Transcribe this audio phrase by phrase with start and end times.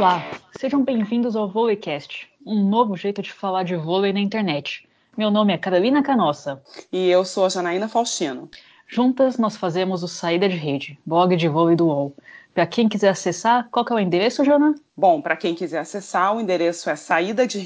[0.00, 0.24] Olá,
[0.58, 4.88] sejam bem-vindos ao Vôleicast, um novo jeito de falar de vôlei na internet.
[5.14, 6.62] Meu nome é Carolina Canossa.
[6.90, 8.48] E eu sou a Janaína Faustino.
[8.86, 12.16] Juntas nós fazemos o Saída de Rede, blog de vôlei do UOL.
[12.54, 14.74] Para quem quiser acessar, qual é o endereço, Jana?
[14.96, 17.58] Bom, para quem quiser acessar, o endereço é saída de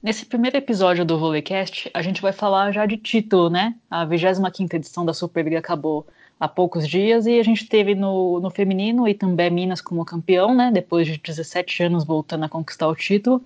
[0.00, 3.74] Nesse primeiro episódio do Volleycast, a gente vai falar já de título, né?
[3.90, 6.06] A 25ª edição da Superliga acabou
[6.38, 10.54] há poucos dias e a gente teve no, no feminino e também Minas como campeão,
[10.54, 10.70] né?
[10.70, 13.42] Depois de 17 anos voltando a conquistar o título.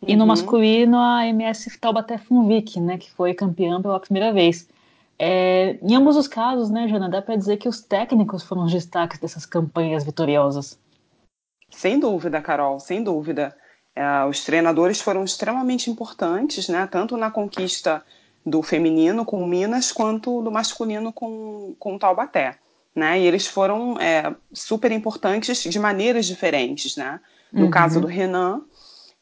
[0.00, 0.08] Uhum.
[0.08, 0.28] E no uhum.
[0.28, 2.98] masculino, a MS Taubaté Funvic, né?
[2.98, 4.68] Que foi campeã pela primeira vez.
[5.18, 8.72] É, em ambos os casos, né, Jana, dá para dizer que os técnicos foram os
[8.72, 10.78] destaques dessas campanhas vitoriosas.
[11.68, 13.56] Sem dúvida, Carol, sem dúvida.
[13.96, 18.04] É, os treinadores foram extremamente importantes, né, tanto na conquista
[18.44, 22.58] do feminino com o Minas, quanto do masculino com, com Taubaté.
[22.94, 23.20] Né?
[23.20, 26.96] E eles foram é, super importantes de maneiras diferentes.
[26.96, 27.18] Né?
[27.52, 27.70] No uhum.
[27.70, 28.62] caso do Renan,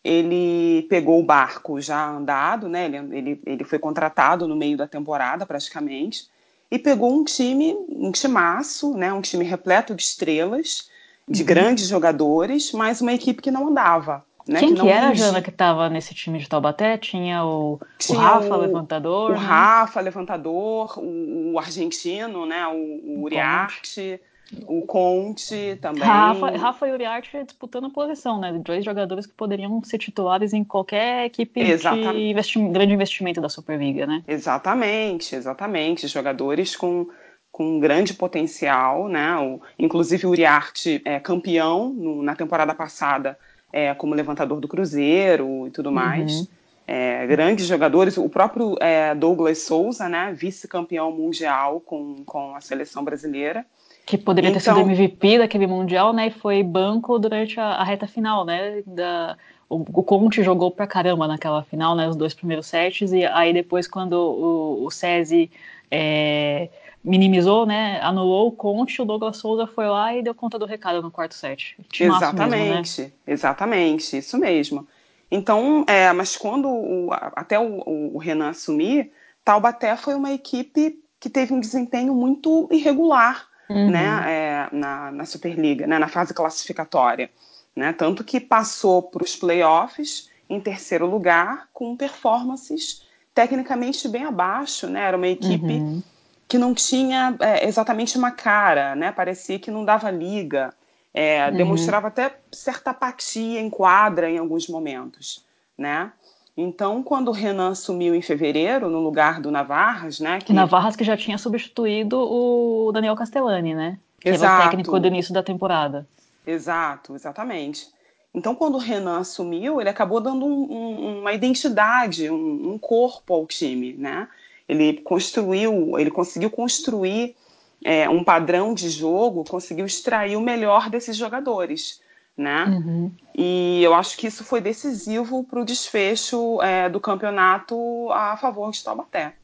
[0.04, 2.84] ele pegou o barco já andado, né?
[2.84, 6.28] ele, ele, ele foi contratado no meio da temporada, praticamente,
[6.70, 9.10] e pegou um time, um timaço, né?
[9.12, 10.90] um time repleto de estrelas,
[11.27, 11.46] de uhum.
[11.46, 14.22] grandes jogadores, mas uma equipe que não andava.
[14.46, 16.98] Né, Quem que, que era, Jana, que estava nesse time de Taubaté?
[16.98, 19.30] Tinha o, Tinha o Rafa, o, levantador.
[19.30, 19.38] O né?
[19.38, 22.66] Rafa, levantador, o, o, argentino, né?
[22.66, 24.20] O, o Uriarte,
[24.66, 26.02] o Conte também.
[26.02, 28.52] Rafa, Rafa e Uriarte disputando posição, né?
[28.62, 32.12] Dois jogadores que poderiam ser titulares em qualquer equipe exatamente.
[32.12, 34.22] de investi grande investimento da Superliga, né?
[34.28, 36.06] Exatamente, exatamente.
[36.06, 37.06] Jogadores com
[37.50, 39.36] com grande potencial, né?
[39.38, 43.38] O, inclusive o Uriarte é campeão no, na temporada passada
[43.75, 45.97] é, como levantador do Cruzeiro e tudo uhum.
[45.97, 46.33] mais.
[46.33, 46.47] Uhum.
[46.86, 53.02] É, grandes jogadores, o próprio é, Douglas Souza, né, vice-campeão mundial com, com a seleção
[53.02, 53.67] brasileira.
[54.07, 57.64] Que poderia então, ter sido MVP então daquele mundial, né, e foi banco durante a,
[57.64, 59.36] a reta final, né, da,
[59.68, 63.52] o, o Conte jogou pra caramba naquela final, né, os dois primeiros sets, e aí
[63.52, 65.51] depois quando o, o SESI
[65.90, 66.68] é,
[67.04, 68.00] minimizou, né?
[68.00, 71.34] Anulou o Conte, o Douglas Souza foi lá e deu conta do recado no quarto
[71.34, 71.76] set.
[72.00, 73.12] Exatamente, mesmo, né?
[73.26, 74.88] exatamente, isso mesmo.
[75.30, 79.12] Então, é, mas quando o, até o, o, Renan assumir,
[79.44, 83.90] Taubaté foi uma equipe que teve um desempenho muito irregular, uhum.
[83.90, 84.24] né?
[84.26, 85.98] É, na, na Superliga, né?
[85.98, 87.30] Na fase classificatória,
[87.76, 87.92] né?
[87.92, 93.02] Tanto que passou para os playoffs em terceiro lugar com performances
[93.34, 95.02] tecnicamente bem abaixo, né?
[95.02, 96.02] Era uma equipe uhum
[96.48, 99.12] que não tinha é, exatamente uma cara, né?
[99.12, 100.72] Parecia que não dava liga,
[101.12, 101.56] é, uhum.
[101.56, 105.44] demonstrava até certa apatia em quadra em alguns momentos,
[105.77, 106.12] né?
[106.56, 110.38] Então, quando o Renan assumiu em fevereiro, no lugar do Navarras, né?
[110.38, 110.52] Que...
[110.52, 113.98] Navarras que já tinha substituído o Daniel Castellani, né?
[114.20, 114.52] Que Exato.
[114.52, 116.06] era o técnico do início da temporada.
[116.46, 117.88] Exato, exatamente.
[118.33, 123.34] Então, quando o Renan assumiu, ele acabou dando um, um, uma identidade, um, um corpo
[123.34, 124.28] ao time, né?
[124.69, 127.36] Ele construiu, ele conseguiu construir
[127.85, 132.02] é, um padrão de jogo, conseguiu extrair o melhor desses jogadores.
[132.37, 132.64] Né?
[132.64, 133.12] Uhum.
[133.37, 138.73] E eu acho que isso foi decisivo para o desfecho é, do campeonato a favor
[138.73, 139.35] de Taubaté.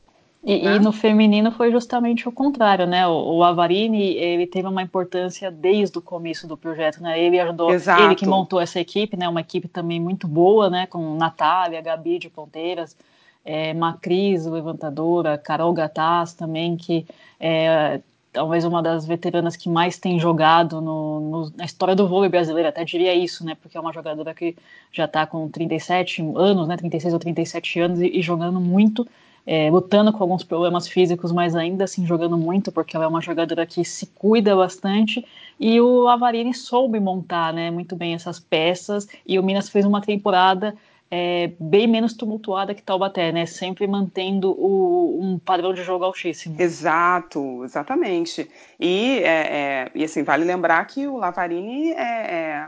[0.43, 0.77] E, né?
[0.77, 3.07] e, no feminino foi justamente o contrário, né?
[3.07, 7.23] O, o, Avarini ele teve uma importância desde o começo do projeto, né?
[7.23, 8.03] Ele ajudou, Exato.
[8.03, 9.29] ele que montou essa equipe, né?
[9.29, 10.87] Uma equipe também muito boa, né?
[10.87, 12.97] Com Natália, Gabi de Ponteiras,
[13.45, 17.07] é, Macris, levantadora, Carol Gataz também, que
[17.39, 18.01] é
[18.33, 22.69] talvez uma das veteranas que mais tem jogado no, no, na história do vôlei brasileiro,
[22.69, 24.57] até diria isso, né, porque é uma jogadora que
[24.93, 29.07] já está com 37 anos, né, 36 ou 37 anos e, e jogando muito,
[29.47, 33.21] é, lutando com alguns problemas físicos, mas ainda assim jogando muito, porque ela é uma
[33.21, 35.27] jogadora que se cuida bastante,
[35.59, 40.01] e o Avarini soube montar, né, muito bem essas peças, e o Minas fez uma
[40.01, 40.75] temporada
[41.11, 43.45] é, bem menos tumultuada que Taubaté, né?
[43.45, 46.55] Sempre mantendo o, um padrão de jogo altíssimo.
[46.57, 48.49] Exato, exatamente.
[48.79, 52.67] E, é, é, e assim, vale lembrar que o Lavarini é, é,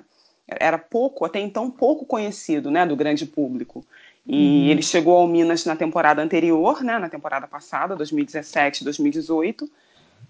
[0.48, 3.84] era pouco, até então pouco conhecido, né, do grande público.
[4.26, 4.70] E uhum.
[4.70, 9.70] ele chegou ao Minas na temporada anterior, né, na temporada passada, 2017, 2018.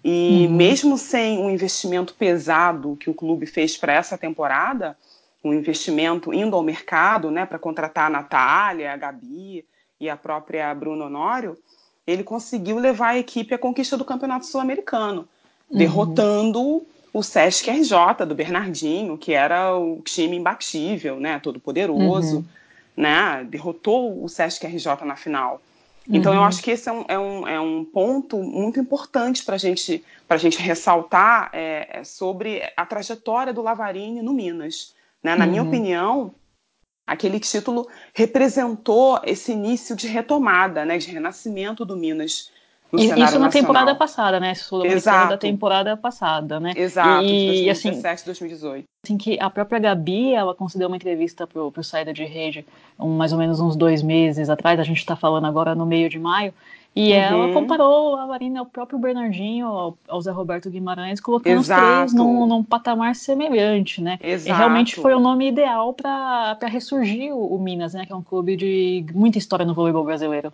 [0.03, 0.55] E uhum.
[0.55, 4.95] mesmo sem um investimento pesado que o clube fez para essa temporada,
[5.43, 9.65] um investimento indo ao mercado né, para contratar a Natália, a Gabi
[9.99, 11.57] e a própria Bruno Honório,
[12.05, 15.27] ele conseguiu levar a equipe à conquista do Campeonato Sul-Americano,
[15.69, 15.77] uhum.
[15.77, 22.45] derrotando o Sesc RJ do Bernardinho, que era o time imbatível, né, todo poderoso, uhum.
[22.97, 25.61] né, derrotou o Sesc RJ na final.
[26.09, 26.39] Então uhum.
[26.39, 30.03] eu acho que esse é um, é um, é um ponto muito importante para gente,
[30.27, 34.93] a gente ressaltar é, é, sobre a trajetória do Lavarini no Minas.
[35.23, 35.35] Né?
[35.35, 35.51] Na uhum.
[35.51, 36.35] minha opinião,
[37.07, 42.51] aquele título representou esse início de retomada, né, de renascimento do Minas
[42.93, 43.49] Isso na nacional.
[43.49, 44.53] temporada passada, né?
[44.53, 46.73] sul da temporada passada, né?
[46.75, 48.83] Exato, e, 2017, assim, 2018.
[49.05, 52.65] Assim que a própria Gabi, ela concedeu uma entrevista pro, pro Saída de Rede,
[52.99, 56.09] um, mais ou menos uns dois meses atrás, a gente está falando agora no meio
[56.09, 56.53] de maio,
[56.95, 57.17] e uhum.
[57.17, 61.81] ela comparou a Marina ao próprio Bernardinho, ao, ao Zé Roberto Guimarães, colocando Exato.
[61.81, 64.19] os três num, num, patamar semelhante, né?
[64.21, 64.49] Exato.
[64.49, 68.05] E realmente foi o nome ideal para ressurgir o, o Minas, né?
[68.05, 70.53] Que é um clube de muita história no voleibol brasileiro.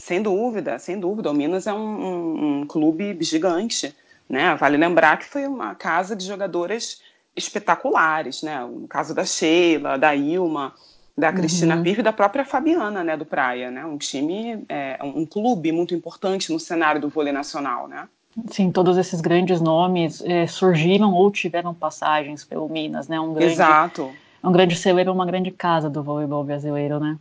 [0.00, 1.30] Sem dúvida, sem dúvida.
[1.30, 3.94] O Minas é um, um, um, clube gigante,
[4.26, 4.56] né?
[4.56, 7.02] Vale lembrar que foi uma casa de jogadoras
[7.36, 8.64] espetaculares, né?
[8.64, 10.72] No caso da Sheila, da Ilma,
[11.16, 11.82] da Cristina uhum.
[11.82, 13.14] Pirro e da própria Fabiana, né?
[13.14, 13.84] Do Praia, né?
[13.84, 18.08] Um time, é, um clube muito importante no cenário do vôlei nacional, né?
[18.50, 23.20] Sim, todos esses grandes nomes é, surgiram ou tiveram passagens pelo Minas, né?
[23.20, 24.10] Um grande, Exato.
[24.42, 27.18] Um grande celeiro, uma grande casa do voleibol brasileiro, né?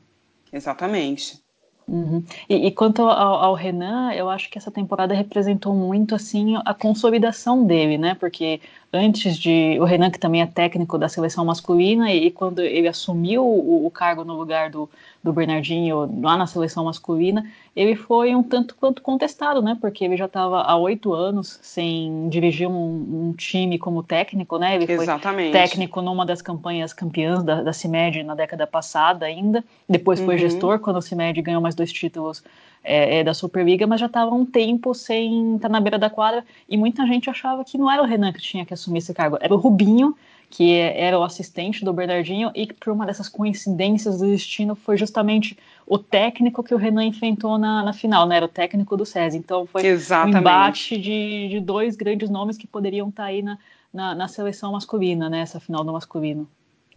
[0.54, 1.44] Exatamente.
[1.90, 2.24] Uhum.
[2.48, 6.72] E, e, quanto ao, ao, Renan, eu acho que essa temporada representou muito assim a
[6.72, 8.14] consolidação dele, né?
[8.14, 12.60] Porque antes de o Renan que também é técnico da seleção masculina e, e quando
[12.60, 14.90] ele assumiu o, o cargo no lugar do,
[15.24, 17.46] do Bernardinho lá na seleção masculina,
[17.76, 19.78] ele foi um tanto quanto contestado, né?
[19.80, 24.76] Porque ele já estava há oito anos sem dirigir um, um, time como técnico, né?
[24.76, 25.52] Ele Exatamente.
[25.52, 29.64] foi técnico numa das campanhas campeãs da, da CIMED na década passada ainda.
[29.88, 30.40] Depois foi uhum.
[30.40, 32.44] gestor quando a CIMED ganhou mais dois títulos
[32.84, 36.46] é, é, da Superliga, mas já estava um tempo sem estar na beira da quadra
[36.68, 39.38] e muita gente achava que não era o Renan que tinha que assumir esse cargo,
[39.42, 40.16] era o Rubinho
[40.50, 44.98] que era o assistente do Bernardinho, e que por uma dessas coincidências do destino foi
[44.98, 45.56] justamente
[45.86, 48.38] o técnico que o Renan enfrentou na, na final, né?
[48.38, 49.38] Era o técnico do SESI.
[49.38, 50.36] Então foi Exatamente.
[50.36, 53.60] um embate de, de dois grandes nomes que poderiam estar aí na,
[53.94, 55.42] na, na seleção masculina, né?
[55.42, 56.50] Essa final do masculino.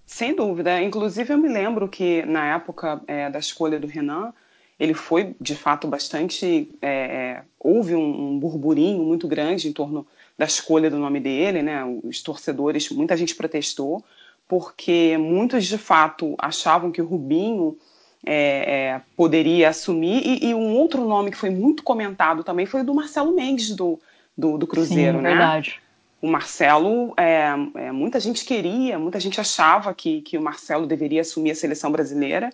[0.06, 0.80] Sem dúvida.
[0.80, 4.32] Inclusive, eu me lembro que na época é, da escolha do Renan,
[4.78, 6.70] ele foi de fato bastante.
[6.80, 11.62] É, é houve um, um burburinho muito grande em torno da escolha do nome dele,
[11.62, 11.84] né?
[12.02, 14.02] Os torcedores, muita gente protestou,
[14.48, 17.76] porque muitos de fato achavam que o Rubinho
[18.24, 22.82] é, é, poderia assumir, e, e, um outro nome que foi muito comentado também foi
[22.82, 23.98] o do Marcelo Mendes, do,
[24.36, 25.30] do, do Cruzeiro, Sim, né?
[25.30, 25.80] Verdade.
[26.20, 31.20] O Marcelo, é, é, muita gente queria, muita gente achava que, que o Marcelo deveria
[31.20, 32.52] assumir a seleção brasileira,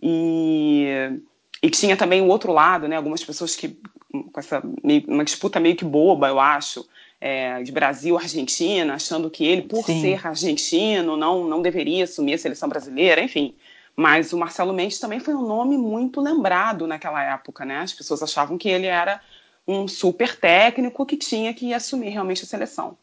[0.00, 1.20] e,
[1.62, 2.96] e tinha também o outro lado, né?
[2.96, 3.78] Algumas pessoas que,
[4.10, 6.84] com essa meio, uma disputa meio que boba, eu acho,
[7.20, 10.00] é, de Brasil-Argentina, achando que ele, por Sim.
[10.00, 13.54] ser argentino, não, não deveria assumir a seleção brasileira, enfim.
[13.94, 17.78] Mas o Marcelo Mendes também foi um nome muito lembrado naquela época, né?
[17.78, 19.20] As pessoas achavam que ele era
[19.68, 22.96] um super técnico que tinha que assumir realmente a seleção.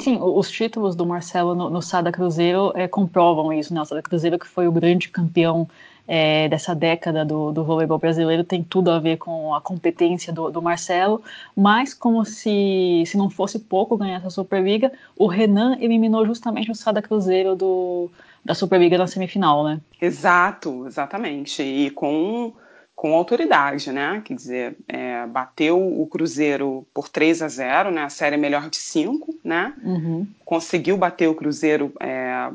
[0.00, 3.80] Sim, os títulos do Marcelo no, no Sada Cruzeiro é, comprovam isso, né?
[3.80, 5.68] O Sada Cruzeiro que foi o grande campeão
[6.06, 10.50] é, dessa década do, do voleibol brasileiro tem tudo a ver com a competência do,
[10.50, 11.22] do, Marcelo,
[11.54, 16.74] mas como se, se não fosse pouco ganhar essa Superliga, o Renan eliminou justamente o
[16.74, 18.10] Sada Cruzeiro do,
[18.44, 19.80] da Superliga na semifinal, né?
[20.00, 21.62] Exato, exatamente.
[21.62, 22.52] E com,
[22.94, 24.22] com autoridade, né?
[24.24, 28.04] Quer dizer, é, bateu o Cruzeiro por 3 a 0, né?
[28.04, 29.74] A série é melhor de 5, né?
[29.82, 30.26] Uhum.
[30.44, 32.50] Conseguiu bater o Cruzeiro é,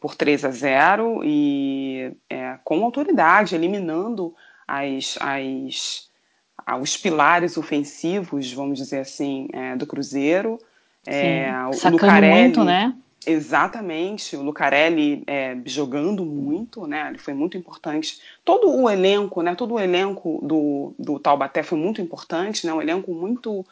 [0.00, 4.34] por 3 a 0 e é, com autoridade, eliminando
[4.66, 6.08] as, as,
[6.80, 10.58] os pilares ofensivos, vamos dizer assim, é, do Cruzeiro.
[11.06, 12.94] É, o Lucarelli, muito, né?
[13.26, 17.08] Exatamente, o Lucarelli é, jogando muito, né?
[17.08, 18.20] Ele foi muito importante.
[18.44, 19.54] Todo o elenco, né?
[19.54, 22.72] Todo o elenco do, do Taubaté foi muito importante, né?
[22.72, 23.66] Um elenco muito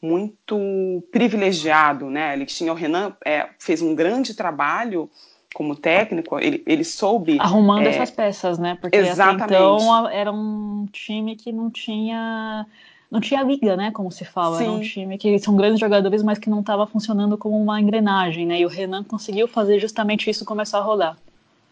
[0.00, 2.34] muito privilegiado, né?
[2.34, 5.10] Ele tinha o Renan é, fez um grande trabalho
[5.54, 7.38] como técnico, ele, ele soube.
[7.40, 8.76] Arrumando é, essas peças, né?
[8.78, 9.54] Porque exatamente.
[9.54, 12.66] então era um time que não tinha.
[13.10, 13.92] Não tinha liga, né?
[13.92, 14.58] Como se fala.
[14.58, 14.64] Sim.
[14.64, 18.44] Era um time que são grandes jogadores, mas que não estava funcionando como uma engrenagem,
[18.44, 18.58] né?
[18.58, 21.16] E o Renan conseguiu fazer justamente isso começar a rodar.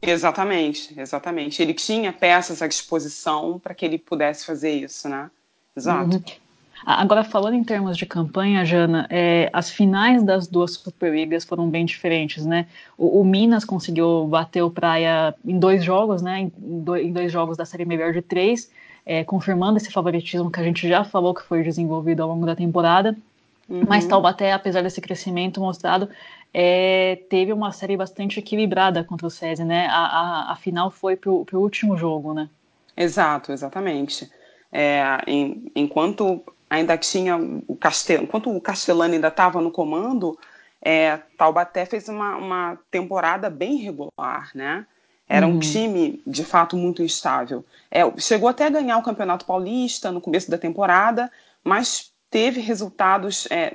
[0.01, 1.61] Exatamente, exatamente.
[1.61, 5.31] Ele tinha peças à disposição para que ele pudesse fazer isso, né?
[5.77, 6.17] Exato.
[6.17, 6.23] Uhum.
[6.85, 11.85] Agora, falando em termos de campanha, Jana, é, as finais das duas Superligas foram bem
[11.85, 12.67] diferentes, né?
[12.99, 16.41] O, o, Minas conseguiu bater o Praia em dois jogos, né?
[16.41, 18.71] Em, dois, em dois jogos da série melhor de três,
[19.07, 22.57] é, confirmando esse favoritismo que a gente já falou que foi desenvolvido ao longo da
[22.57, 23.17] temporada.
[23.69, 23.85] Uhum.
[23.89, 26.09] Mas Taubaté, apesar desse crescimento mostrado,
[26.53, 29.87] é, teve uma série bastante equilibrada contra o SESI, né?
[29.87, 32.49] A, a, a final foi pro, pro último jogo, né?
[32.97, 34.29] Exato, exatamente.
[34.71, 40.38] É, em, enquanto ainda tinha o Castel, enquanto o Castellani ainda estava no comando,
[40.81, 44.87] é, Taubaté fez uma, uma temporada bem regular, né?
[45.29, 45.57] Era uhum.
[45.57, 47.62] um time, de fato, muito instável.
[47.91, 51.31] É, chegou até a ganhar o Campeonato Paulista no começo da temporada,
[51.62, 53.71] mas teve resultados é,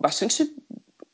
[0.00, 0.50] bastante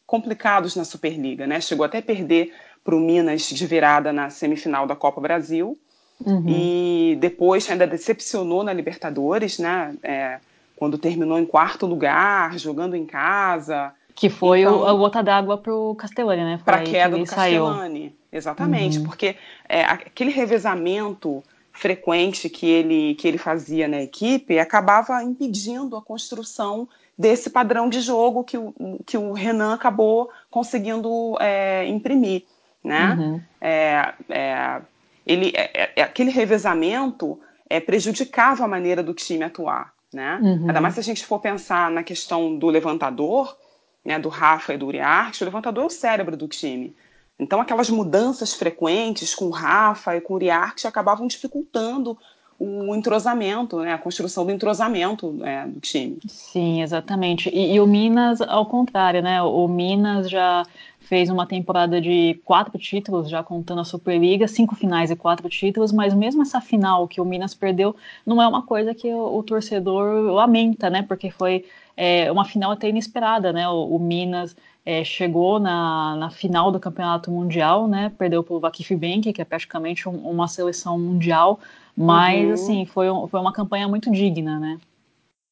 [0.06, 1.60] complicados na Superliga, né?
[1.60, 5.76] Chegou até a perder para o Minas de virada na semifinal da Copa Brasil.
[6.24, 6.44] Uhum.
[6.46, 9.94] E depois ainda decepcionou na Libertadores, né?
[10.00, 10.38] É,
[10.76, 13.92] quando terminou em quarto lugar, jogando em casa.
[14.14, 16.60] Que foi então, a gota d'água para o Castellani, né?
[16.64, 18.12] Para a queda do Castellani, saiu.
[18.32, 19.04] exatamente, uhum.
[19.04, 19.36] porque
[19.68, 26.88] é, aquele revezamento frequente que ele, que ele fazia na equipe acabava impedindo a construção
[27.18, 28.72] desse padrão de jogo que o,
[29.04, 32.44] que o Renan acabou conseguindo é, imprimir,
[32.82, 33.16] né?
[33.18, 33.40] Uhum.
[33.60, 34.80] É, é
[35.26, 37.40] ele, é, é, aquele revezamento
[37.86, 40.38] prejudicava a maneira do time atuar, né?
[40.42, 40.68] Uhum.
[40.68, 43.56] Ainda mais se a gente for pensar na questão do levantador,
[44.04, 46.94] né, do Rafa e do Uriarte, o levantador é o cérebro do time.
[47.38, 52.16] Então, aquelas mudanças frequentes com o Rafa e com o Uriarte acabavam dificultando
[52.58, 56.18] o entrosamento, né, a construção do entrosamento né, do time.
[56.26, 57.48] Sim, exatamente.
[57.50, 59.42] E, e, o Minas, ao contrário, né?
[59.42, 60.64] O Minas já
[61.00, 65.92] fez uma temporada de quatro títulos, já contando a Superliga, cinco finais e quatro títulos,
[65.92, 67.94] mas mesmo essa final que o Minas perdeu,
[68.24, 71.02] não é uma coisa que o, o torcedor lamenta, né?
[71.02, 71.64] Porque foi
[71.96, 73.68] é, uma final até inesperada, né?
[73.68, 78.12] O, o Minas é, chegou na, na, final do Campeonato Mundial, né?
[78.18, 81.58] Perdeu para o Vakif Bank, que é praticamente um, uma seleção mundial,
[81.96, 82.52] mas uhum.
[82.52, 84.78] assim foi, foi uma campanha muito digna, né?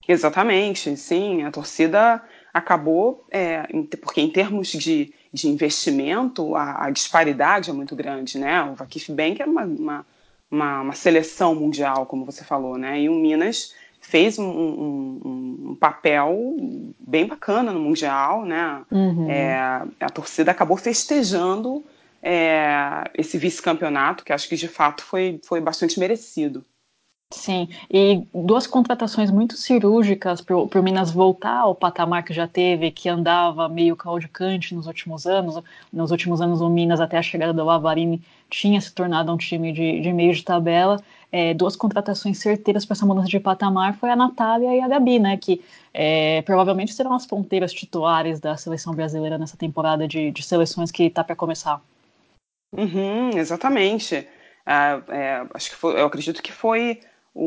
[0.06, 1.42] Exatamente, sim.
[1.42, 2.22] A torcida
[2.52, 3.62] acabou, é,
[4.00, 8.62] porque em termos de, de investimento, a, a, disparidade é muito grande, né?
[8.64, 10.06] O Vakif Bank é uma, uma,
[10.50, 13.00] uma, uma, seleção mundial, como você falou, né?
[13.00, 15.20] E o Minas fez um, um,
[15.70, 16.56] um papel
[16.98, 18.82] bem bacana no Mundial, né?
[18.90, 19.30] Uhum.
[19.30, 19.56] É,
[20.00, 21.84] a torcida acabou festejando
[22.22, 26.64] é, esse vice-campeonato, que acho que de fato foi, foi bastante merecido.
[27.32, 32.90] Sim, e duas contratações muito cirúrgicas para o Minas voltar ao patamar que já teve,
[32.90, 35.58] que andava meio caudicante nos últimos anos.
[35.90, 39.72] Nos últimos anos, o Minas, até a chegada do Lavarini, tinha se tornado um time
[39.72, 41.02] de, de meio de tabela.
[41.32, 45.18] É, duas contratações certeiras para essa mudança de patamar foi a Natália e a Gabi,
[45.18, 45.38] né?
[45.38, 45.62] Que
[45.94, 51.04] é, provavelmente serão as ponteiras titulares da seleção brasileira nessa temporada de, de seleções que
[51.04, 51.80] está para começar.
[52.72, 54.26] Uhum, exatamente.
[54.64, 57.00] Ah, é, acho que foi, eu acredito que foi
[57.34, 57.44] o,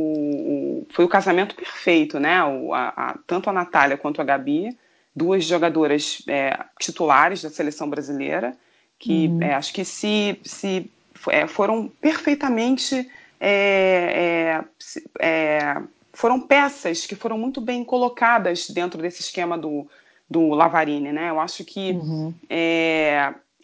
[0.82, 2.44] o, foi o casamento perfeito, né?
[2.44, 4.78] O, a, a, tanto a Natália quanto a Gabi,
[5.16, 8.56] duas jogadoras é, titulares da seleção brasileira,
[9.00, 9.42] que uhum.
[9.42, 10.92] é, acho que se, se
[11.30, 13.10] é, foram perfeitamente.
[13.40, 14.64] É,
[15.20, 15.82] é,
[16.14, 19.86] foram peças que foram muito bem colocadas dentro desse esquema do,
[20.30, 21.30] do Lavarini, né?
[21.30, 22.34] Eu acho que uhum.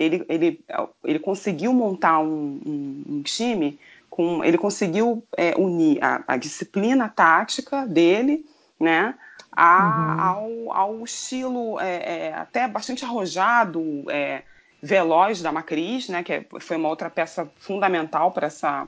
[0.01, 0.63] Ele, ele,
[1.03, 3.79] ele conseguiu montar um, um, um time
[4.10, 8.46] com, ele conseguiu é, unir a, a, disciplina tática dele,
[8.79, 9.15] né,
[9.51, 10.22] a, uhum.
[10.22, 14.41] ao, ao, estilo é, é, até bastante arrojado, é,
[14.81, 18.88] veloz da Macris, né, que é, foi uma outra peça fundamental para essa,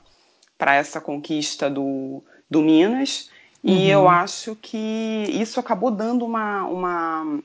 [0.58, 3.30] para essa conquista do, do Minas.
[3.62, 3.86] E uhum.
[3.86, 7.38] eu acho que isso acabou dando uma, uma,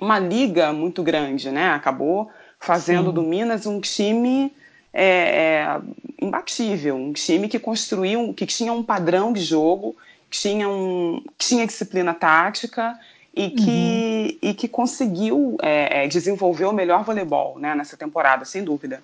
[0.00, 1.72] uma liga muito grande, né?
[1.72, 2.30] Acabou
[2.62, 3.14] fazendo Sim.
[3.14, 4.54] do Minas um time
[4.92, 5.80] é, é,
[6.20, 9.96] imbatível, um time que construiu, que tinha um padrão de jogo,
[10.30, 12.96] que tinha, um, tinha disciplina tática
[13.34, 14.50] e que, uhum.
[14.50, 19.02] e que conseguiu é, é, desenvolver o melhor voleibol né, nessa temporada, sem dúvida.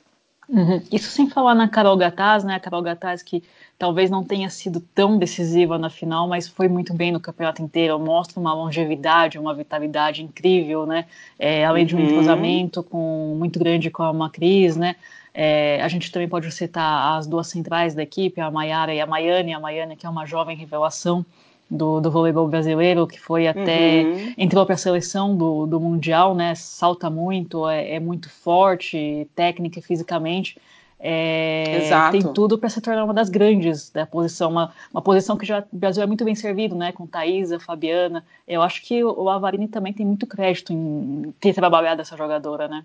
[0.49, 0.81] Uhum.
[0.93, 2.55] Isso sem falar na Carol Gataz, né?
[2.55, 3.43] A Carol Gataz que
[3.79, 7.99] talvez não tenha sido tão decisiva na final, mas foi muito bem no campeonato inteiro,
[7.99, 11.07] mostra uma longevidade, uma vitalidade incrível, né?
[11.39, 12.07] É, além de um uhum.
[12.07, 14.97] entrosamento com, muito grande com a Macris, né?
[15.33, 19.07] É, a gente também pode citar as duas centrais da equipe, a Maiara e a
[19.07, 19.55] Maiane.
[19.55, 21.25] A Maiane, que é uma jovem revelação
[21.71, 24.03] do, do voleibol brasileiro, que foi até.
[24.03, 24.35] Uhum.
[24.37, 26.57] entrou para a seleção do, do Mundial, né?
[26.57, 30.59] Salta muito, é, é muito forte, técnica e fisicamente.
[31.01, 35.47] É, tem tudo para se tornar uma das grandes da posição, uma, uma posição que
[35.47, 36.91] já o Brasil é muito bem servido, né?
[36.91, 38.25] Com Thaisa, Fabiana.
[38.47, 42.85] Eu acho que o Avarini também tem muito crédito em ter trabalhado essa jogadora, né?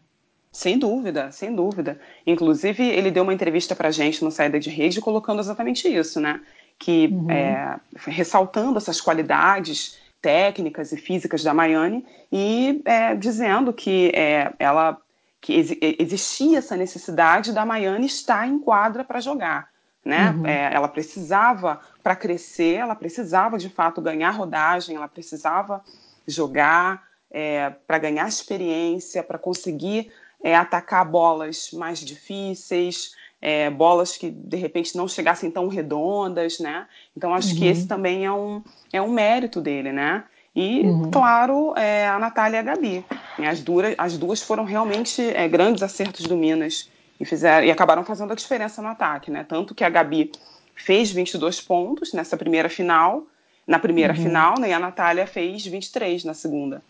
[0.51, 2.00] Sem dúvida, sem dúvida.
[2.27, 6.39] Inclusive, ele deu uma entrevista para gente no Saída de Rede colocando exatamente isso, né?
[6.77, 7.32] Que uhum.
[7.32, 14.98] é, ressaltando essas qualidades técnicas e físicas da Maiane e é, dizendo que é, ela
[15.43, 19.67] que ex existia essa necessidade da Maiane estar em quadra para jogar.
[20.03, 20.31] né?
[20.31, 20.47] Uhum.
[20.47, 25.83] É, ela precisava, para crescer, ela precisava de fato ganhar rodagem, ela precisava
[26.25, 34.29] jogar é, para ganhar experiência, para conseguir é, atacar bolas mais difíceis, é, bolas que
[34.29, 36.88] de repente não chegassem tão redondas, né?
[37.15, 37.59] Então acho uhum.
[37.59, 40.23] que esse também é um, é um mérito dele, né?
[40.55, 41.10] E, uhum.
[41.10, 43.05] claro, é, a Natália e a Gabi.
[43.39, 48.03] As, duas, as duas foram realmente é, grandes acertos do Minas e, fizeram, e acabaram
[48.03, 49.43] fazendo a diferença no ataque, né?
[49.48, 50.31] Tanto que a Gabi
[50.75, 53.24] fez 22 pontos nessa primeira final,
[53.65, 54.24] na primeira uhum.
[54.24, 54.69] final, né?
[54.69, 56.81] E a Natália fez 23 na segunda.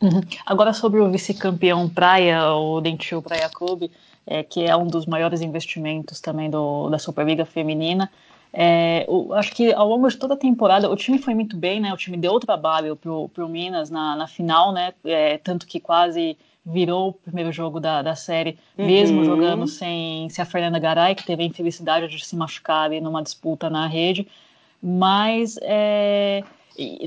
[0.00, 0.20] Uhum.
[0.46, 3.90] Agora sobre o vice-campeão Praia, o Dentil Praia Clube,
[4.26, 8.10] é, que é um dos maiores investimentos também do, da Superliga Feminina.
[8.52, 11.80] É, o, acho que ao longo de toda a temporada o time foi muito bem,
[11.80, 11.92] né?
[11.92, 14.92] O time deu trabalho pro, pro Minas na, na final, né?
[15.04, 18.86] É, tanto que quase virou o primeiro jogo da, da série, uhum.
[18.86, 23.00] mesmo jogando sem, sem a Fernanda Garay, que teve a infelicidade de se machucar ali
[23.00, 24.26] numa disputa na rede.
[24.82, 26.44] Mas é,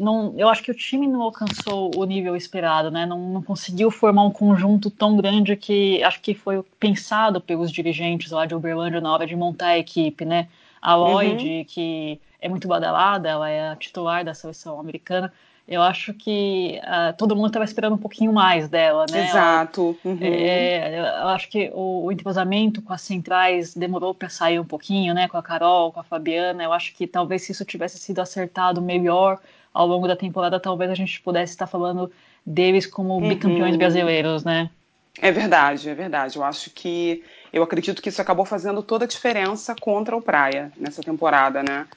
[0.01, 3.05] não, eu acho que o time não alcançou o nível esperado, né?
[3.05, 8.31] Não, não, conseguiu formar um conjunto tão grande que acho que foi pensado pelos dirigentes
[8.31, 10.50] lá de Uberlândia na hora de montar a equipe, né?
[10.81, 11.65] A Lloyd, uhum.
[11.65, 15.31] que é muito badalada, ela é a titular da seleção americana.
[15.67, 19.29] Eu acho que uh, todo mundo estava esperando um pouquinho mais dela, né?
[19.29, 19.95] Exato.
[20.03, 20.17] Uhum.
[20.19, 25.13] É, eu acho que o, o entrosamento com as centrais demorou para sair um pouquinho,
[25.13, 25.27] né?
[25.27, 26.63] Com a Carol, com a Fabiana.
[26.63, 29.39] Eu acho que talvez se isso tivesse sido acertado melhor,
[29.73, 32.11] ao longo da temporada talvez a gente pudesse estar falando
[32.45, 33.29] deles como uhum.
[33.29, 34.69] bicampeões brasileiros, né?
[35.20, 36.38] É verdade, é verdade.
[36.38, 40.72] Eu acho que eu acredito que isso acabou fazendo toda a diferença contra o Praia
[40.77, 41.88] nessa temporada, né?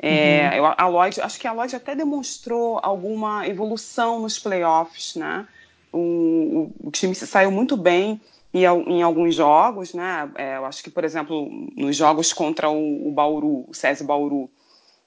[0.00, 0.56] É, uhum.
[0.56, 5.46] eu, a Lloyd, acho que a Lloyd até demonstrou alguma evolução nos playoffs, né?
[5.92, 8.20] O, o, o time se saiu muito bem
[8.52, 10.30] em, em alguns jogos, né?
[10.36, 14.48] É, eu acho que, por exemplo, nos jogos contra o, o Bauru, o SESI Bauru,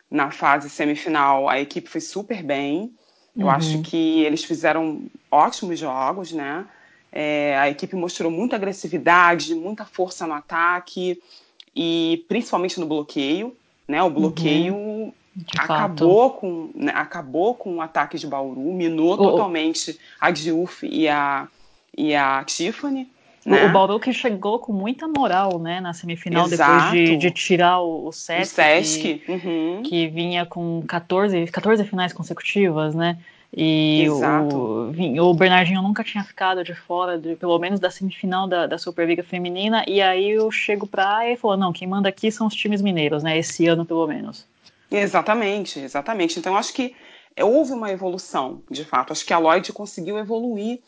[0.10, 2.93] na fase semifinal, a equipe foi super bem.
[3.38, 3.52] Eu uhum.
[3.52, 6.65] acho que eles fizeram ótimos jogos, né?
[7.12, 11.21] É, a equipe mostrou muita agressividade, muita força no ataque
[11.76, 13.56] e principalmente no bloqueio,
[13.88, 14.02] né?
[14.02, 15.13] O bloqueio uhum.
[15.58, 16.91] acabou com né?
[16.95, 21.47] acabou com o ataque de Bauru, minou totalmente a Diouf e a
[21.97, 23.10] e a Tiffany.
[23.45, 23.65] Né?
[23.65, 26.91] O Bauru que chegou com muita moral, né, na semifinal, Exato.
[26.91, 29.02] depois de, de, tirar o, o Sesc, o Sesc.
[29.02, 29.82] Que, uhum.
[29.84, 33.17] que, vinha com 14, 14 finais consecutivas, né?
[33.55, 38.65] E o, o, Bernardinho nunca tinha ficado de fora, de, pelo menos da semifinal da,
[38.65, 42.47] da Superliga Feminina, e aí eu chego pra e falou, não, quem manda aqui são
[42.47, 44.47] os times mineiros, né, esse ano pelo menos.
[44.89, 46.39] Exatamente, exatamente.
[46.39, 46.95] Então acho que
[47.41, 49.11] houve uma evolução, de fato.
[49.11, 50.79] Acho que a Lloyd conseguiu evoluir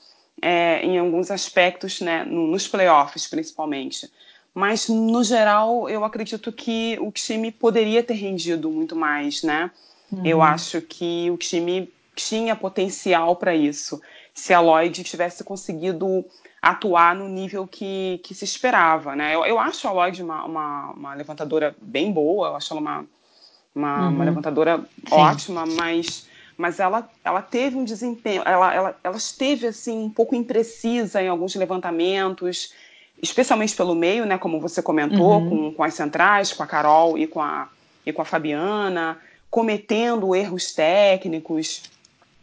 [0.41, 4.09] é, em alguns aspectos, né, nos playoffs principalmente.
[4.53, 9.71] Mas, no geral, eu acredito que o time poderia ter rendido muito mais, né?
[10.11, 10.23] Uhum.
[10.23, 14.01] Eu acho que o time tinha potencial para isso.
[14.33, 16.25] Se a Lloyd tivesse conseguido
[16.61, 19.35] atuar no nível que, que se esperava, né?
[19.35, 23.05] Eu, eu acho a Lloyd uma, uma, uma levantadora bem boa, eu acho ela uma,
[23.75, 24.15] uma, uhum.
[24.15, 25.15] uma levantadora Sim.
[25.15, 30.35] ótima, mas mas ela, ela teve um desempenho, ela, ela, ela esteve assim um pouco
[30.35, 32.73] imprecisa em alguns levantamentos,
[33.21, 35.49] especialmente pelo meio, né, como você comentou, uhum.
[35.49, 37.67] com, com as centrais, com a Carol e com a,
[38.05, 39.17] e com a Fabiana,
[39.49, 41.83] cometendo erros técnicos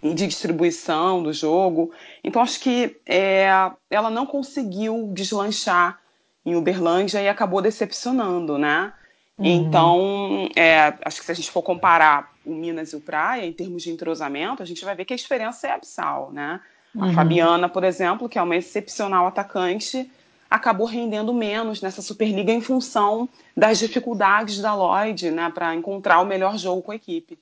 [0.02, 1.92] de distribuição do jogo.
[2.24, 3.48] Então acho que é,
[3.90, 6.00] ela não conseguiu deslanchar
[6.44, 8.92] em Uberlândia e acabou decepcionando, né?
[9.38, 9.46] Uhum.
[9.46, 13.52] Então, é, acho que se a gente for comparar o Minas e o Praia, em
[13.52, 16.60] termos de entrosamento, a gente vai ver que a diferença é abissal, né?
[16.94, 17.04] Uhum.
[17.04, 20.10] A Fabiana, por exemplo, que é uma excepcional atacante,
[20.50, 26.26] acabou rendendo menos nessa Superliga em função das dificuldades da Lloyd, né, para encontrar o
[26.26, 27.38] melhor jogo com a equipe.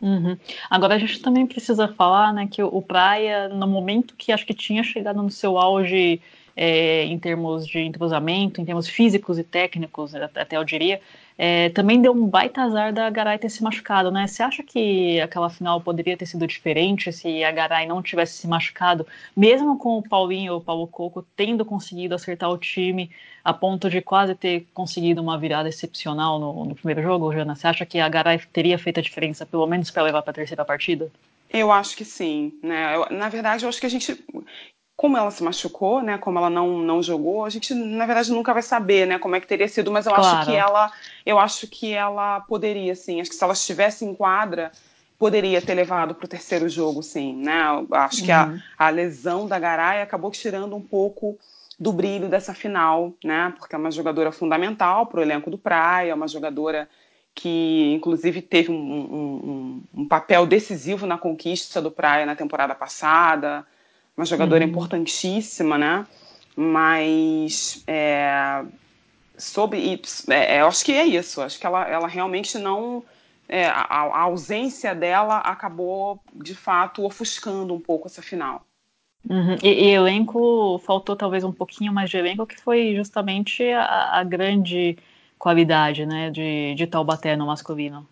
[0.00, 0.36] Uhum.
[0.68, 4.52] Agora a gente também precisa falar, né, que o Praia, no momento que acho que
[4.52, 6.20] tinha chegado no seu auge
[6.56, 11.00] é, em termos de entrosamento, em termos físicos e técnicos, até eu diria,
[11.36, 14.26] é, também deu um baita azar da Garay ter se machucado, né?
[14.26, 18.46] Você acha que aquela final poderia ter sido diferente se a Garay não tivesse se
[18.46, 23.10] machucado, mesmo com o Paulinho ou o Paulo Coco tendo conseguido acertar o time
[23.42, 27.56] a ponto de quase ter conseguido uma virada excepcional no, no primeiro jogo, Jana?
[27.56, 30.34] Você acha que a Garay teria feito a diferença, pelo menos para levar para a
[30.34, 31.10] terceira partida?
[31.50, 32.96] Eu acho que sim, né?
[32.96, 34.24] Eu, na verdade, eu acho que a gente
[34.96, 38.52] como ela se machucou, né, como ela não, não jogou, a gente na verdade nunca
[38.52, 40.38] vai saber, né, como é que teria sido, mas eu claro.
[40.38, 40.92] acho que ela,
[41.26, 44.70] eu acho que ela poderia sim, acho que se ela estivesse em quadra,
[45.18, 47.62] poderia ter levado para o terceiro jogo, sim, né?
[47.92, 48.26] Acho uhum.
[48.26, 48.60] que a, uhum.
[48.78, 51.38] a lesão da Garay acabou tirando um pouco
[51.78, 53.52] do brilho dessa final, né?
[53.58, 56.88] Porque é uma jogadora fundamental para o elenco do Praia, é uma jogadora
[57.34, 63.66] que inclusive teve um, um, um, papel decisivo na conquista do Praia na temporada passada,
[64.16, 64.70] uma jogadora uhum.
[64.70, 66.06] importantíssima, né?
[66.56, 68.64] Mas é,
[69.36, 73.02] sobre, é, eu acho que é isso, acho que ela, ela realmente não
[73.48, 78.64] é, a, a, ausência dela acabou de fato ofuscando um pouco essa final.
[79.28, 79.56] Uhum.
[79.62, 84.24] E, e, elenco faltou talvez um pouquinho mais de elenco, que foi justamente a, a
[84.24, 84.98] grande
[85.38, 88.06] qualidade, né, de, de Taubaté no masculino.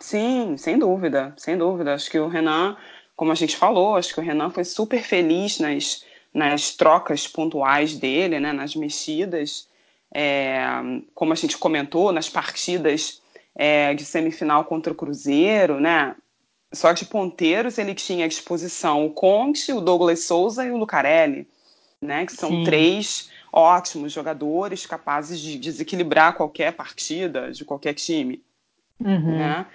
[0.00, 1.94] Sim, sem dúvida, sem dúvida.
[1.94, 2.76] Acho que o Renan,
[3.16, 7.96] como a gente falou, acho que o Renan foi super feliz nas, nas trocas pontuais
[7.96, 9.66] dele, né, nas mexidas.
[10.14, 10.60] É,
[11.14, 13.20] como a gente comentou, nas partidas
[13.54, 16.14] é, de semifinal contra o Cruzeiro, né?
[16.72, 21.48] Só de ponteiros ele tinha à disposição o Conte, o Douglas Souza e o Lucarelli,
[22.00, 22.26] né?
[22.26, 22.64] Que são Sim.
[22.64, 28.42] três ótimos jogadores capazes de desequilibrar qualquer partida de qualquer time.
[29.00, 29.38] Uhum.
[29.38, 29.66] Né?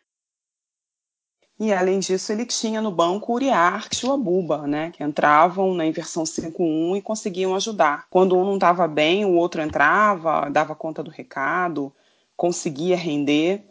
[1.61, 5.85] E além disso, ele tinha no banco Uriarte e o Abuba, né, que entravam na
[5.85, 8.07] inversão 5-1 e conseguiam ajudar.
[8.09, 11.93] Quando um não estava bem, o outro entrava, dava conta do recado,
[12.35, 13.63] conseguia render.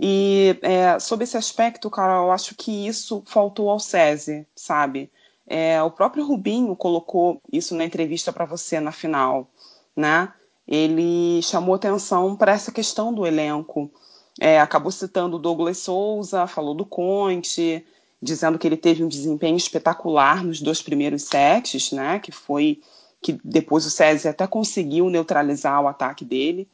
[0.00, 5.12] E é, sobre esse aspecto, Carol, eu acho que isso faltou ao SESI, sabe?
[5.46, 9.46] É, o próprio Rubinho colocou isso na entrevista para você na final,
[9.94, 10.32] né?
[10.66, 13.90] Ele chamou atenção para essa questão do elenco.
[14.40, 17.84] É, acabou citando o Douglas Souza, falou do Conte,
[18.20, 22.18] dizendo que ele teve um desempenho espetacular nos dois primeiros sets, né?
[22.18, 22.80] Que foi
[23.20, 26.68] que depois o César até conseguiu neutralizar o ataque dele,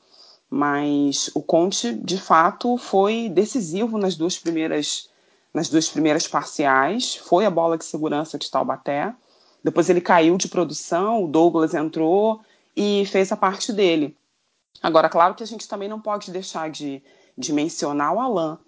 [0.51, 5.09] mas o Conte de fato foi decisivo nas duas primeiras
[5.55, 9.15] nas duas primeiras parciais, foi a bola de segurança de Taubaté.
[9.63, 12.41] Depois ele caiu de produção, o Douglas entrou
[12.75, 14.17] e fez a parte dele.
[14.83, 17.03] Agora, claro que a gente também não pode deixar de,
[17.37, 18.59] de mencionar o Alain,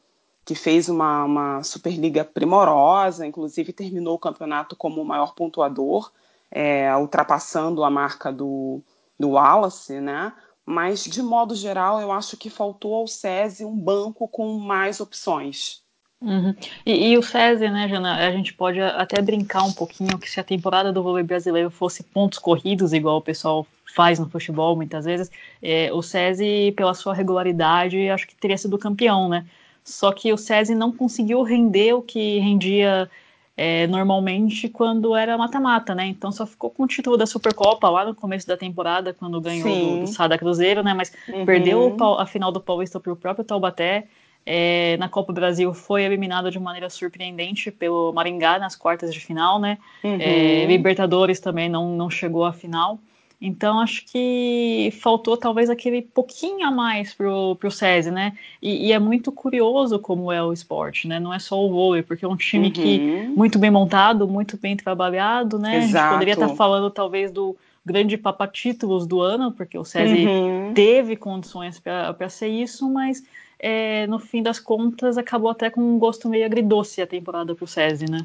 [0.44, 6.12] que fez uma, uma Superliga primorosa, inclusive terminou o campeonato como o maior pontuador,
[6.50, 8.82] é, ultrapassando a marca do,
[9.18, 10.32] do Wallace, né?
[10.66, 15.83] Mas, de modo geral, eu acho que faltou ao SESI um banco com mais opções.
[16.24, 16.54] Uhum.
[16.86, 20.40] E, e, o SESI, né, Jana, a gente pode até brincar um pouquinho que se
[20.40, 25.04] a temporada do vôlei brasileiro fosse pontos corridos, igual o pessoal faz no futebol muitas
[25.04, 25.30] vezes,
[25.62, 29.44] é, o SESI, pela sua regularidade, acho que teria sido campeão, né?
[29.84, 33.08] Só que o SESI não conseguiu render o que rendia
[33.54, 36.06] é, normalmente quando era mata-mata, né?
[36.06, 39.68] Então só ficou com o título da Supercopa lá no começo da temporada, quando ganhou
[39.68, 40.94] do, do Sada Cruzeiro, né?
[40.94, 41.44] Mas uhum.
[41.44, 44.08] perdeu a final do Paulista para o próprio Taubaté
[44.46, 49.20] é, na Copa do Brasil foi eliminado de maneira surpreendente pelo Maringá nas quartas de
[49.20, 49.78] final, né?
[50.02, 50.18] Uhum.
[50.20, 52.98] É, Libertadores também não, não chegou à final.
[53.40, 58.32] Então acho que faltou talvez aquele pouquinho a mais pro, pro SESI, né?
[58.62, 61.20] E, e, é muito curioso como é o esporte, né?
[61.20, 62.72] Não é só o vôlei, porque é um time uhum.
[62.72, 62.98] que
[63.36, 65.76] muito bem montado, muito bem trabalhado, né?
[65.76, 65.96] Exato.
[65.96, 70.72] A gente poderia estar falando talvez do grande papatítulos do ano, porque o SESI uhum.
[70.74, 73.22] teve condições para ser isso, mas
[73.58, 77.64] é, no fim das contas, acabou até com um gosto meio agridoce a temporada para
[77.64, 78.24] o SESI, né?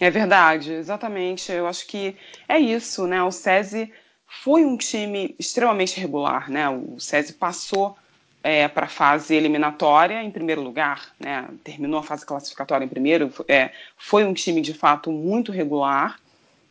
[0.00, 1.52] É verdade, exatamente.
[1.52, 2.16] Eu acho que
[2.48, 3.22] é isso, né?
[3.22, 3.92] O SESI
[4.26, 6.68] foi um time extremamente regular, né?
[6.68, 7.96] O SESI passou
[8.42, 11.48] é, para a fase eliminatória em primeiro lugar, né?
[11.62, 13.32] Terminou a fase classificatória em primeiro.
[13.48, 16.18] É, foi um time de fato muito regular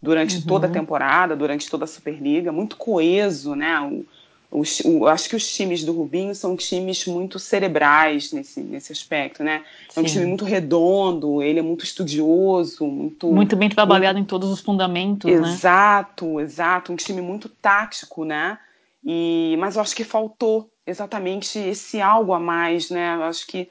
[0.01, 0.43] durante uhum.
[0.43, 3.79] toda a temporada, durante toda a Superliga, muito coeso, né?
[3.79, 4.05] O,
[4.53, 9.43] os, o, acho que os times do Rubinho são times muito cerebrais nesse, nesse aspecto,
[9.43, 9.63] né?
[9.95, 10.13] É um Sim.
[10.13, 13.31] time muito redondo, ele é muito estudioso, muito.
[13.31, 14.27] Muito bem trabalhado muito...
[14.27, 15.53] em todos os fundamentos, exato, né?
[15.53, 16.93] Exato, exato.
[16.93, 18.59] Um time muito tático, né?
[19.03, 23.15] E, mas eu acho que faltou exatamente esse algo a mais, né?
[23.15, 23.67] Eu acho que,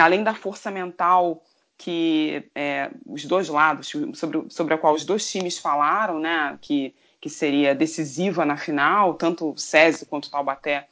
[0.00, 1.42] além da força mental
[1.78, 6.58] que é, os dois lados, sobre, sobre a qual os dois times falaram, né?
[6.60, 10.88] Que que seria decisiva na final, tanto o SESI quanto o Taubaté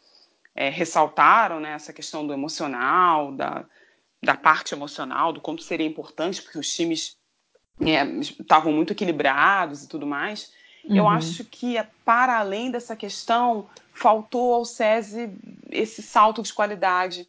[0.55, 3.65] é, ressaltaram né, essa questão do emocional, da,
[4.23, 7.17] da parte emocional, do quanto seria importante, porque os times
[7.81, 10.53] é, estavam muito equilibrados e tudo mais.
[10.85, 10.97] Uhum.
[10.97, 15.31] Eu acho que, para além dessa questão, faltou ao SESI
[15.71, 17.29] esse salto de qualidade.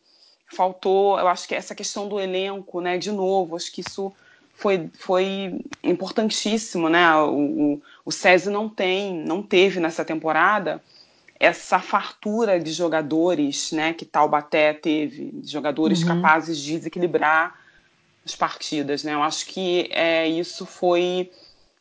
[0.49, 2.97] Faltou, eu acho que essa questão do elenco, né?
[2.97, 4.13] De novo, acho que isso
[4.57, 7.15] foi, foi importantíssimo, né?
[7.15, 7.29] O,
[7.75, 10.81] o, o SESI não tem, não teve nessa temporada
[11.39, 16.07] essa fartura de jogadores, né, que Taubaté teve, jogadores uhum.
[16.07, 17.59] capazes de desequilibrar
[18.25, 19.13] as partidas, né?
[19.13, 21.31] Eu acho que é, isso foi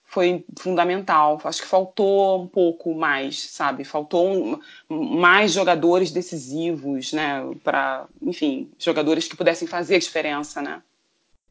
[0.05, 1.41] foi fundamental.
[1.45, 3.83] Acho que faltou um pouco mais, sabe?
[3.85, 7.43] Faltou um, mais jogadores decisivos, né?
[7.65, 10.81] Para, enfim, jogadores que pudessem fazer a diferença, né?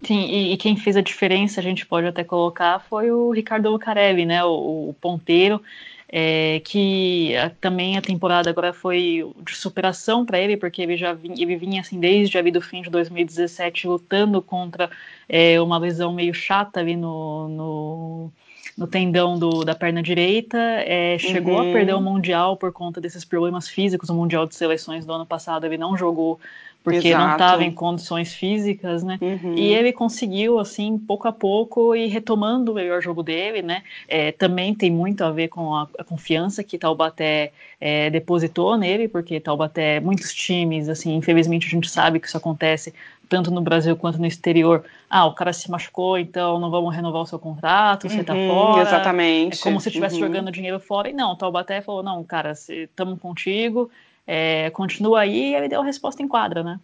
[0.06, 3.70] Sim, e, e, quem fez a diferença, a gente pode até colocar, foi o Ricardo
[3.72, 4.44] Lucarelli, né?
[4.44, 5.60] O, o ponteiro
[6.08, 11.14] é, que a, também a temporada agora foi de superação para ele, porque ele já
[11.14, 14.90] vinha, ele vinha assim desde ali do fim de 2017 lutando contra
[15.28, 18.32] é, uma lesão meio chata ali no, no,
[18.78, 21.70] no tendão do, da perna direita, é, chegou uhum.
[21.70, 25.26] a perder o Mundial por conta desses problemas físicos, o Mundial de Seleções do ano
[25.26, 26.40] passado ele não jogou
[26.86, 27.26] porque Exato.
[27.26, 29.18] não estava em condições físicas, né?
[29.20, 29.56] Uhum.
[29.56, 33.82] E ele conseguiu, assim, pouco a pouco, ir retomando o melhor jogo dele, né?
[34.08, 39.08] É, também tem muito a ver com a, a confiança que Taubaté é, depositou nele,
[39.08, 42.94] porque Taubaté, muitos times, assim, infelizmente a gente sabe que isso acontece
[43.28, 44.84] tanto no Brasil quanto no exterior.
[45.10, 48.48] Ah, o cara se machucou, então não vamos renovar o seu contrato, você tá uhum,
[48.48, 48.82] tá fora.
[48.84, 49.60] Exatamente.
[49.60, 50.28] É como se estivesse uhum.
[50.28, 51.10] jogando dinheiro fora.
[51.10, 53.90] E não, Taubaté falou, não, cara, estamos contigo,
[54.26, 56.80] é, continua aí e ele deu a resposta em quadra, né?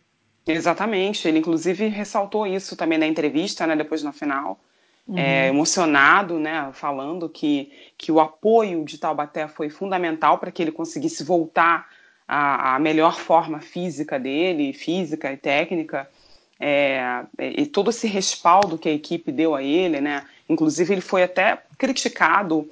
[0.46, 4.60] Exatamente, ele inclusive ressaltou isso também na entrevista, né, depois na final,
[5.08, 5.18] uhum.
[5.18, 10.72] é, emocionado, né, falando que, que o apoio de Taubaté foi fundamental para que ele
[10.72, 11.88] conseguisse voltar
[12.28, 16.10] à, à, melhor forma física dele, física e técnica,
[16.60, 21.22] é, e todo esse respaldo que a equipe deu a ele, né, inclusive ele foi
[21.22, 22.68] até criticado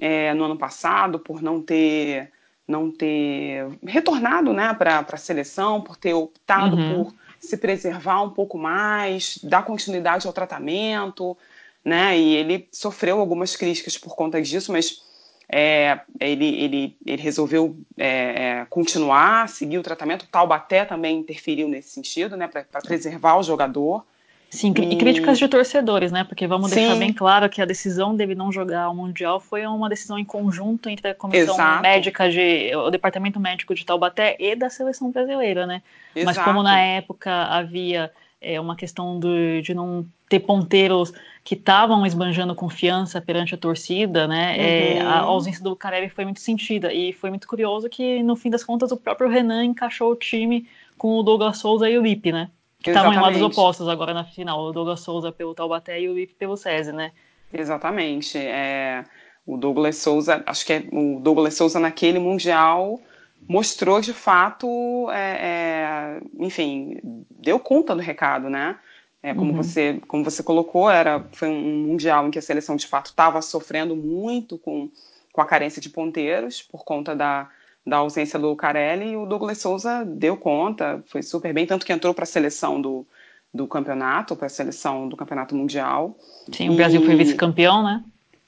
[0.00, 2.32] é, no ano passado por não ter
[2.66, 7.04] não ter retornado né, para a seleção, por ter optado uhum.
[7.04, 11.36] por se preservar um pouco mais, dar continuidade ao tratamento,
[11.84, 12.16] né?
[12.16, 15.02] E ele sofreu algumas críticas por conta disso, mas
[15.50, 20.22] é, ele, ele, ele resolveu é, é, continuar, seguir o tratamento.
[20.22, 24.04] O Taubaté também interferiu nesse sentido, né, para preservar o jogador.
[24.52, 26.24] Sim, e, e críticas de torcedores, né?
[26.24, 26.76] Porque vamos Sim.
[26.76, 30.26] deixar bem claro que a decisão dele não jogar o Mundial foi uma decisão em
[30.26, 31.80] conjunto entre a comissão Exato.
[31.80, 32.70] médica de.
[32.76, 35.82] o departamento médico de Taubaté e da seleção brasileira, né?
[36.14, 36.36] Exato.
[36.36, 38.12] Mas como na época havia
[38.42, 44.28] é, uma questão de, de não ter ponteiros que estavam esbanjando confiança perante a torcida,
[44.28, 44.54] né?
[44.58, 44.98] É, uhum.
[44.98, 46.92] É, a ausência do Carelli foi muito sentida.
[46.92, 50.68] E foi muito curioso que, no fim das contas, o próprio Renan encaixou o time
[50.98, 52.50] com o Douglas Souza e o Lipe, né?
[52.82, 54.60] Que estavam em lados opostos agora na final.
[54.60, 57.12] O Douglas Souza pelo Taubaté e o Ip pelo SESI, né?
[57.52, 58.38] Exatamente.
[58.38, 59.04] É,
[59.46, 63.00] o Douglas Souza, acho que é, o Douglas Souza naquele Mundial
[63.48, 66.98] mostrou de fato, é, é, enfim,
[67.30, 68.78] deu conta do recado, né?
[69.22, 69.56] É, como, uhum.
[69.56, 73.40] você, como você colocou, era, foi um mundial em que a seleção de fato estava
[73.40, 74.90] sofrendo muito com,
[75.32, 77.48] com a carência de ponteiros por conta da,
[77.86, 81.92] da ausência do Carelli e o Douglas Souza deu conta, foi super bem, tanto que
[81.92, 83.06] entrou para a seleção do,
[83.52, 86.16] do campeonato, para a seleção do campeonato mundial.
[86.52, 88.02] Sim, o Brasil foi vice-campeão, né?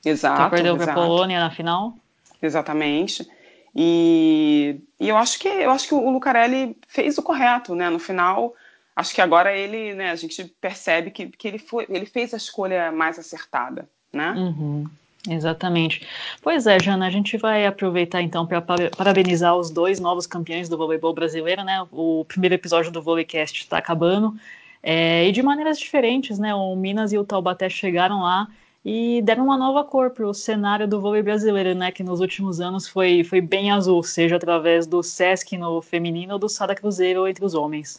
[0.05, 0.51] Exato.
[0.51, 1.97] perdeu para a Polônia na final.
[2.41, 3.29] Exatamente.
[3.75, 7.91] E, e, eu acho que eu acho que o Lucarelli fez o correto, né?
[7.91, 8.55] No final,
[8.95, 10.11] acho que agora ele, né?
[10.11, 14.33] A gente percebe que, que ele foi, ele fez a escolha mais acertada, né?
[14.33, 14.85] Uhum.
[15.29, 16.07] Exatamente.
[16.43, 20.77] Pois é, Jana, a gente vai aproveitar então para parabenizar os dois novos campeões do
[20.77, 21.87] voleibol brasileiro, né?
[21.91, 24.35] O primeiro episódio do Voleicast está acabando.
[24.83, 26.55] É, e de maneiras diferentes, né?
[26.55, 28.49] O Minas e o Taubaté chegaram lá
[28.85, 31.91] e deram uma nova cor para o cenário do vôlei brasileiro, né?
[31.91, 36.39] Que nos últimos anos foi, foi bem azul, seja através do Sesc no feminino ou
[36.39, 37.99] do Sada Cruzeiro entre os homens.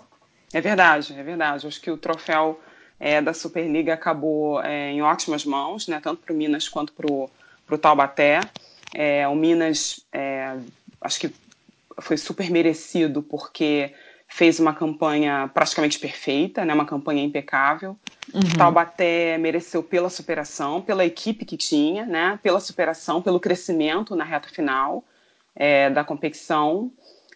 [0.54, 1.66] É verdade, é verdade.
[1.66, 2.60] Acho que o troféu
[3.00, 7.08] é, da Superliga acabou é, em ótimas mãos, né, tanto para o Minas quanto para
[7.08, 8.40] o Taubaté.
[8.94, 10.56] É, o Minas, é,
[11.02, 11.34] acho que
[12.00, 13.94] foi super merecido porque
[14.28, 17.98] fez uma campanha praticamente perfeita, né, uma campanha impecável.
[18.34, 18.42] Uhum.
[18.58, 24.50] Taubaté mereceu pela superação, pela equipe que tinha, né, pela superação, pelo crescimento na reta
[24.50, 25.04] final
[25.56, 26.92] é, da competição.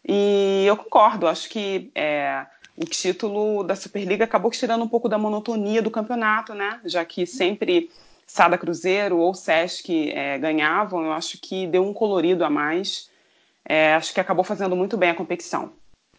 [0.07, 2.45] E eu concordo, acho que é,
[2.79, 6.79] o título da Superliga acabou tirando um pouco da monotonia do campeonato, né?
[6.85, 7.89] Já que sempre
[8.25, 13.09] Sada Cruzeiro ou Sesc é, ganhavam, eu acho que deu um colorido a mais.
[13.65, 15.73] É, acho que acabou fazendo muito bem a competição.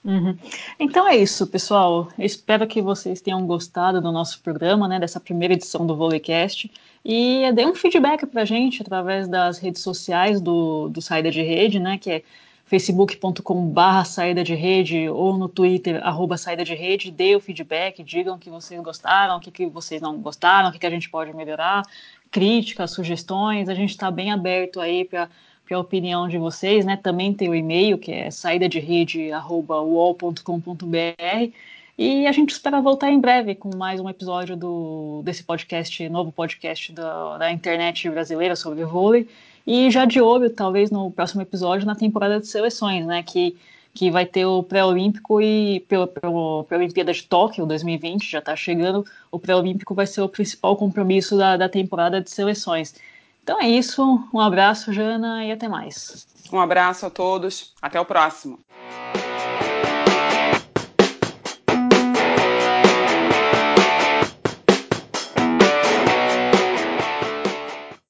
[0.04, 0.36] Uhum.
[0.78, 2.08] Então é isso, pessoal.
[2.18, 6.70] Espero que vocês tenham gostado do nosso programa, né, dessa primeira edição do Volecast.
[7.02, 11.80] E dê um feedback pra gente através das redes sociais do, do Saída de Rede,
[11.80, 12.22] né, que é
[12.70, 18.00] facebook.com barra saída de rede ou no Twitter, arroba saída de rede, dê o feedback,
[18.00, 21.10] digam que vocês gostaram, o que, que vocês não gostaram, o que, que a gente
[21.10, 21.82] pode melhorar,
[22.30, 25.28] críticas, sugestões, a gente está bem aberto aí para
[25.68, 26.96] a opinião de vocês, né?
[26.96, 31.52] Também tem o e-mail, que é saída de rede, arroba uol.com.br,
[31.98, 36.30] E a gente espera voltar em breve com mais um episódio do, desse podcast, novo
[36.30, 39.26] podcast da, da internet brasileira sobre vôlei.
[39.72, 43.22] E já de olho, talvez no próximo episódio, na temporada de seleções, né?
[43.22, 43.56] Que,
[43.94, 48.56] que vai ter o pré-olímpico e pela, pela, pela Olimpíada de Tóquio 2020, já está
[48.56, 49.06] chegando.
[49.30, 52.96] O pré-olímpico vai ser o principal compromisso da, da temporada de seleções.
[53.44, 54.20] Então é isso.
[54.34, 56.26] Um abraço, Jana, e até mais.
[56.52, 57.72] Um abraço a todos.
[57.80, 58.58] Até o próximo.